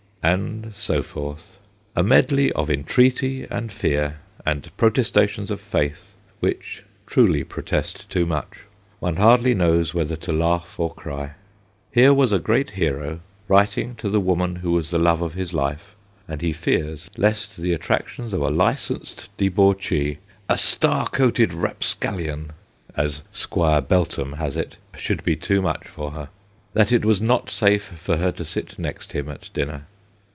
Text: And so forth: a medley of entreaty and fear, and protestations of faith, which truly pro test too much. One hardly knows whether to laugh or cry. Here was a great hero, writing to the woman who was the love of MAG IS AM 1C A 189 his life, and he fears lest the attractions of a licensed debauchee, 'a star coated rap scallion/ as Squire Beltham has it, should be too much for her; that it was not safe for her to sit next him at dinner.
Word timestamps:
And 0.23 0.71
so 0.75 1.01
forth: 1.01 1.57
a 1.95 2.03
medley 2.03 2.51
of 2.51 2.69
entreaty 2.69 3.47
and 3.49 3.71
fear, 3.71 4.19
and 4.45 4.69
protestations 4.77 5.49
of 5.49 5.59
faith, 5.59 6.13
which 6.41 6.83
truly 7.07 7.43
pro 7.43 7.63
test 7.63 8.07
too 8.07 8.27
much. 8.27 8.59
One 8.99 9.15
hardly 9.15 9.55
knows 9.55 9.95
whether 9.95 10.15
to 10.17 10.31
laugh 10.31 10.75
or 10.79 10.93
cry. 10.93 11.31
Here 11.91 12.13
was 12.13 12.31
a 12.31 12.37
great 12.37 12.69
hero, 12.69 13.21
writing 13.47 13.95
to 13.95 14.09
the 14.11 14.19
woman 14.19 14.57
who 14.57 14.71
was 14.73 14.91
the 14.91 14.99
love 14.99 15.23
of 15.23 15.31
MAG 15.33 15.41
IS 15.41 15.49
AM 15.49 15.55
1C 15.55 15.57
A 15.57 15.59
189 15.59 15.77
his 15.81 15.81
life, 15.81 15.95
and 16.27 16.41
he 16.43 16.53
fears 16.53 17.09
lest 17.17 17.57
the 17.57 17.73
attractions 17.73 18.31
of 18.31 18.41
a 18.43 18.49
licensed 18.51 19.35
debauchee, 19.37 20.19
'a 20.47 20.55
star 20.57 21.07
coated 21.09 21.51
rap 21.51 21.79
scallion/ 21.83 22.51
as 22.95 23.23
Squire 23.31 23.81
Beltham 23.81 24.33
has 24.33 24.55
it, 24.55 24.77
should 24.95 25.23
be 25.23 25.35
too 25.35 25.63
much 25.63 25.87
for 25.87 26.11
her; 26.11 26.29
that 26.73 26.91
it 26.91 27.05
was 27.05 27.19
not 27.19 27.49
safe 27.49 27.93
for 27.97 28.17
her 28.17 28.31
to 28.33 28.45
sit 28.45 28.77
next 28.77 29.13
him 29.13 29.27
at 29.27 29.49
dinner. 29.55 29.87